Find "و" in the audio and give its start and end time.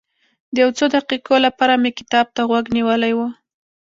3.17-3.19